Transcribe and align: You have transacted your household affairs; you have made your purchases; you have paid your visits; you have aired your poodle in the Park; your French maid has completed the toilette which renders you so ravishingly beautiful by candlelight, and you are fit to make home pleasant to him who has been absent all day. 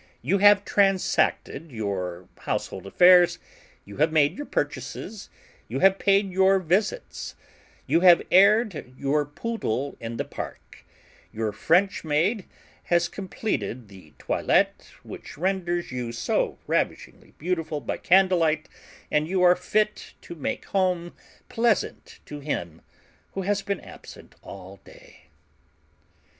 You 0.23 0.39
have 0.39 0.65
transacted 0.65 1.71
your 1.71 2.27
household 2.39 2.87
affairs; 2.87 3.37
you 3.85 3.97
have 3.97 4.11
made 4.11 4.35
your 4.35 4.47
purchases; 4.47 5.29
you 5.67 5.81
have 5.81 5.99
paid 5.99 6.31
your 6.31 6.57
visits; 6.57 7.35
you 7.85 7.99
have 7.99 8.23
aired 8.31 8.95
your 8.97 9.25
poodle 9.27 9.95
in 9.99 10.17
the 10.17 10.25
Park; 10.25 10.87
your 11.31 11.51
French 11.51 12.03
maid 12.03 12.45
has 12.85 13.07
completed 13.07 13.89
the 13.89 14.13
toilette 14.17 14.91
which 15.03 15.37
renders 15.37 15.91
you 15.91 16.11
so 16.11 16.57
ravishingly 16.65 17.35
beautiful 17.37 17.79
by 17.79 17.97
candlelight, 17.97 18.67
and 19.11 19.27
you 19.27 19.43
are 19.43 19.55
fit 19.55 20.15
to 20.21 20.33
make 20.33 20.65
home 20.65 21.13
pleasant 21.47 22.21
to 22.25 22.39
him 22.39 22.81
who 23.33 23.43
has 23.43 23.61
been 23.61 23.79
absent 23.81 24.33
all 24.41 24.79
day. 24.83 25.27